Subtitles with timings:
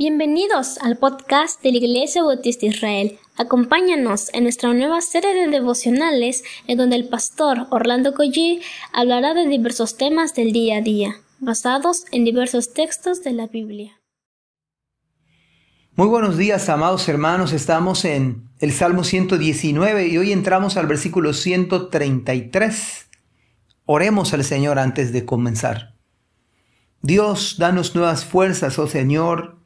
[0.00, 3.18] Bienvenidos al podcast de la Iglesia Bautista Israel.
[3.36, 8.60] Acompáñanos en nuestra nueva serie de devocionales en donde el pastor Orlando Collie
[8.92, 14.00] hablará de diversos temas del día a día, basados en diversos textos de la Biblia.
[15.96, 17.52] Muy buenos días, amados hermanos.
[17.52, 23.08] Estamos en el Salmo 119 y hoy entramos al versículo 133.
[23.84, 25.96] Oremos al Señor antes de comenzar.
[27.02, 29.57] Dios, danos nuevas fuerzas, oh Señor,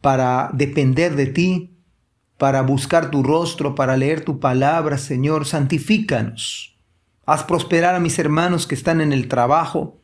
[0.00, 1.78] para depender de ti,
[2.36, 5.46] para buscar tu rostro, para leer tu palabra, Señor.
[5.46, 6.76] Santifícanos.
[7.26, 10.00] Haz prosperar a mis hermanos que están en el trabajo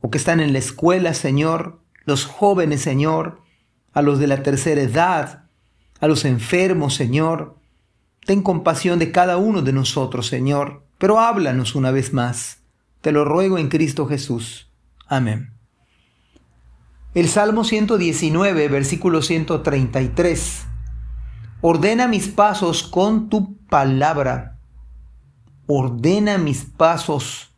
[0.00, 1.80] o que están en la escuela, Señor.
[2.04, 3.40] Los jóvenes, Señor.
[3.92, 5.44] A los de la tercera edad.
[6.00, 7.56] A los enfermos, Señor.
[8.26, 10.84] Ten compasión de cada uno de nosotros, Señor.
[10.98, 12.58] Pero háblanos una vez más.
[13.00, 14.70] Te lo ruego en Cristo Jesús.
[15.06, 15.61] Amén.
[17.14, 20.62] El Salmo 119, versículo 133.
[21.60, 24.58] Ordena mis pasos con tu palabra.
[25.66, 27.54] Ordena mis pasos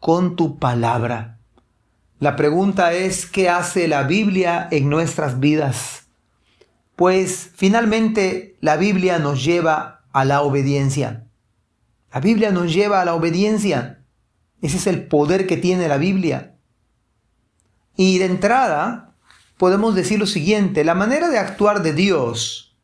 [0.00, 1.38] con tu palabra.
[2.18, 6.08] La pregunta es, ¿qué hace la Biblia en nuestras vidas?
[6.96, 11.28] Pues finalmente la Biblia nos lleva a la obediencia.
[12.12, 14.02] La Biblia nos lleva a la obediencia.
[14.60, 16.51] Ese es el poder que tiene la Biblia.
[17.96, 19.14] Y de entrada,
[19.58, 22.76] podemos decir lo siguiente, la manera de actuar de Dios,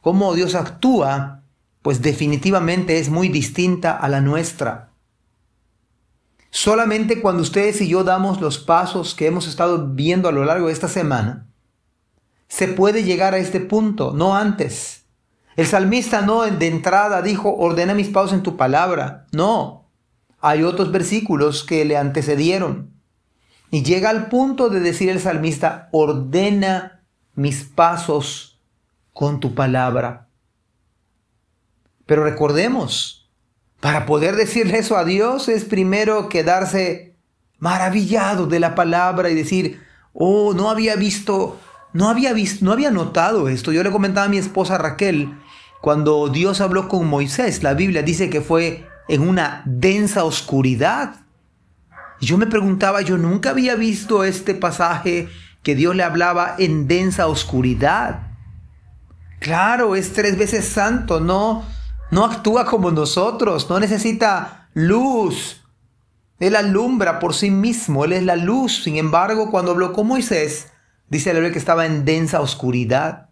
[0.00, 1.42] cómo Dios actúa,
[1.82, 4.90] pues definitivamente es muy distinta a la nuestra.
[6.50, 10.68] Solamente cuando ustedes y yo damos los pasos que hemos estado viendo a lo largo
[10.68, 11.46] de esta semana,
[12.48, 15.04] se puede llegar a este punto, no antes.
[15.56, 19.26] El salmista no de entrada dijo, ordena mis pasos en tu palabra.
[19.32, 19.90] No,
[20.40, 22.95] hay otros versículos que le antecedieron.
[23.70, 28.60] Y llega al punto de decir el salmista, ordena mis pasos
[29.12, 30.28] con tu palabra.
[32.06, 33.28] Pero recordemos,
[33.80, 37.16] para poder decirle eso a Dios es primero quedarse
[37.58, 39.80] maravillado de la palabra y decir,
[40.12, 41.58] oh, no había visto,
[41.92, 43.72] no había visto, no había notado esto.
[43.72, 45.36] Yo le comentaba a mi esposa Raquel,
[45.80, 51.25] cuando Dios habló con Moisés, la Biblia dice que fue en una densa oscuridad.
[52.20, 55.28] Y yo me preguntaba, yo nunca había visto este pasaje
[55.62, 58.28] que Dios le hablaba en densa oscuridad.
[59.40, 61.64] Claro, es tres veces santo, no,
[62.10, 65.62] no actúa como nosotros, no necesita luz.
[66.38, 68.82] Él alumbra por sí mismo, Él es la luz.
[68.84, 70.68] Sin embargo, cuando habló con Moisés,
[71.08, 73.30] dice la Biblia que estaba en densa oscuridad.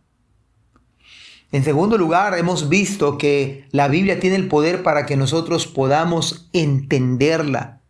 [1.53, 6.49] En segundo lugar, hemos visto que la Biblia tiene el poder para que nosotros podamos
[6.53, 7.84] entenderla.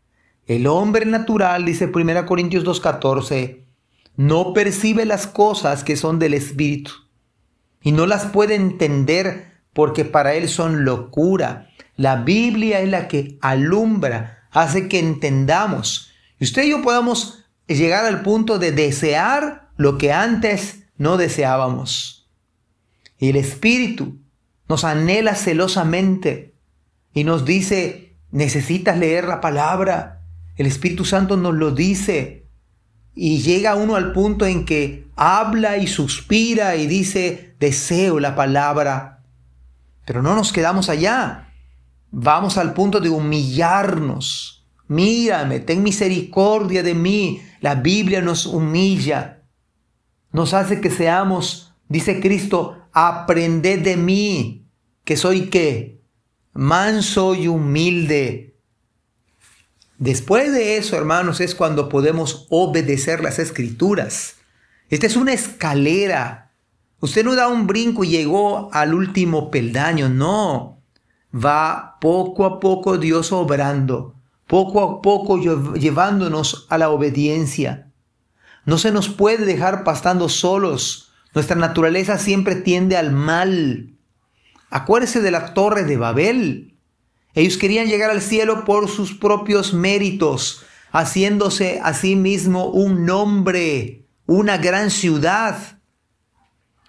[0.47, 3.65] El hombre natural, dice 1 Corintios 2.14,
[4.16, 6.93] no percibe las cosas que son del Espíritu
[7.82, 11.71] y no las puede entender porque para él son locura.
[11.97, 16.12] La Biblia es la que alumbra, hace que entendamos.
[16.38, 22.28] Y usted y yo podamos llegar al punto de desear lo que antes no deseábamos.
[23.19, 24.19] Y el Espíritu
[24.69, 26.55] nos anhela celosamente
[27.12, 30.14] y nos dice, necesitas leer la palabra,
[30.57, 32.47] el Espíritu Santo nos lo dice.
[33.15, 39.23] Y llega uno al punto en que habla y suspira y dice, deseo la palabra.
[40.05, 41.53] Pero no nos quedamos allá.
[42.11, 44.67] Vamos al punto de humillarnos.
[44.87, 47.43] Mírame, ten misericordia de mí.
[47.61, 49.43] La Biblia nos humilla.
[50.33, 54.67] Nos hace que seamos, dice Cristo, aprended de mí,
[55.05, 56.03] que soy qué?
[56.53, 58.54] Manso y humilde
[59.99, 64.37] Después de eso, hermanos, es cuando podemos obedecer las escrituras.
[64.88, 66.53] Esta es una escalera.
[67.00, 70.82] Usted no da un brinco y llegó al último peldaño, no.
[71.34, 74.15] Va poco a poco Dios obrando,
[74.47, 77.91] poco a poco llevándonos a la obediencia.
[78.65, 81.12] No se nos puede dejar pastando solos.
[81.35, 83.94] Nuestra naturaleza siempre tiende al mal.
[84.70, 86.74] Acuérdese de la torre de Babel.
[87.35, 94.07] Ellos querían llegar al cielo por sus propios méritos, haciéndose a sí mismo un nombre,
[94.27, 95.81] una gran ciudad.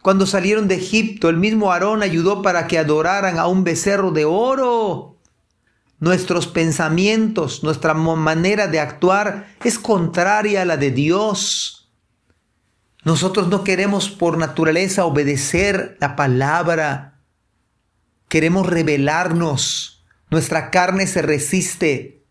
[0.04, 4.26] Cuando salieron de Egipto, el mismo Aarón ayudó para que adoraran a un becerro de
[4.26, 5.18] oro.
[6.00, 11.92] Nuestros pensamientos, nuestra manera de actuar es contraria a la de Dios.
[13.04, 17.22] Nosotros no queremos por naturaleza obedecer la palabra.
[18.28, 19.95] Queremos rebelarnos
[20.30, 22.24] nuestra carne se resiste.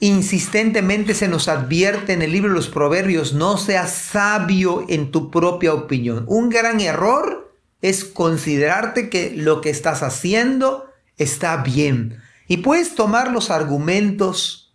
[0.00, 5.30] Insistentemente se nos advierte en el libro de los Proverbios, no seas sabio en tu
[5.30, 6.24] propia opinión.
[6.26, 12.20] Un gran error es considerarte que lo que estás haciendo está bien.
[12.48, 14.74] Y puedes tomar los argumentos,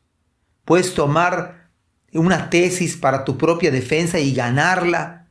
[0.64, 1.70] puedes tomar
[2.14, 5.28] una tesis para tu propia defensa y ganarla.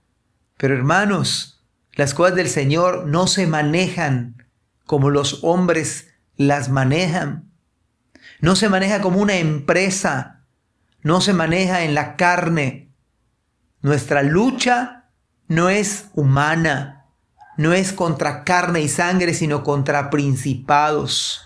[0.59, 1.65] Pero hermanos,
[1.95, 4.46] las cosas del Señor no se manejan
[4.87, 7.51] como los hombres las manejan.
[8.41, 10.45] No se maneja como una empresa,
[11.03, 12.91] no se maneja en la carne.
[13.83, 15.05] Nuestra lucha
[15.49, 17.07] no es humana,
[17.57, 21.43] no es contra carne y sangre, sino contra principados.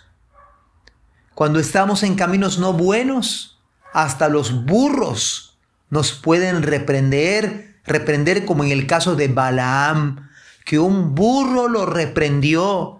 [1.34, 3.62] Cuando estamos en caminos no buenos,
[3.92, 5.58] hasta los burros
[5.88, 10.28] nos pueden reprender, reprender como en el caso de Balaam,
[10.64, 12.99] que un burro lo reprendió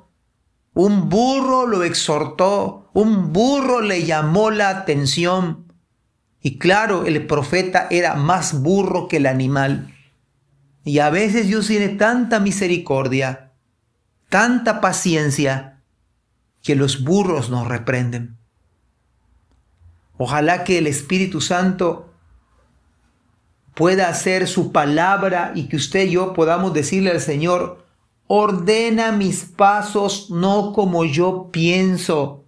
[0.75, 5.73] un burro lo exhortó, un burro le llamó la atención.
[6.41, 9.95] Y claro, el profeta era más burro que el animal.
[10.85, 13.53] Y a veces Dios tiene tanta misericordia,
[14.29, 15.83] tanta paciencia,
[16.63, 18.37] que los burros nos reprenden.
[20.17, 22.13] Ojalá que el Espíritu Santo
[23.75, 27.87] pueda hacer su palabra y que usted y yo podamos decirle al Señor,
[28.33, 32.45] Ordena mis pasos no como yo pienso,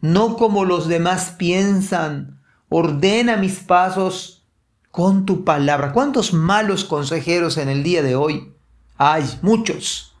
[0.00, 2.40] no como los demás piensan.
[2.68, 4.46] Ordena mis pasos
[4.92, 5.90] con tu palabra.
[5.90, 8.54] ¿Cuántos malos consejeros en el día de hoy?
[8.98, 10.14] Hay muchos.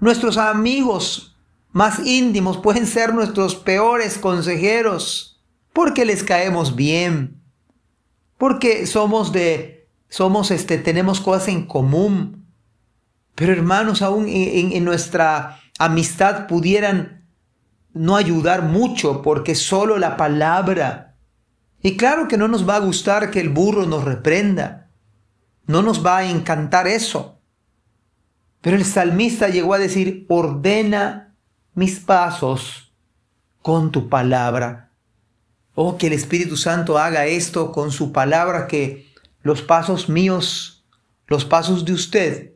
[0.00, 1.36] Nuestros amigos
[1.72, 5.42] más íntimos pueden ser nuestros peores consejeros
[5.74, 7.42] porque les caemos bien,
[8.38, 12.41] porque somos de, somos este, tenemos cosas en común,
[13.34, 17.26] pero hermanos, aún en, nuestra amistad pudieran
[17.94, 21.16] no ayudar mucho porque solo la palabra.
[21.82, 24.90] Y claro que no nos va a gustar que el burro nos reprenda.
[25.66, 27.38] No nos va a encantar eso.
[28.60, 31.34] Pero el salmista llegó a decir, ordena
[31.74, 32.92] mis pasos
[33.62, 34.92] con tu palabra.
[35.74, 39.10] Oh, que el Espíritu Santo haga esto con su palabra, que
[39.42, 40.84] los pasos míos,
[41.26, 42.52] los pasos de usted,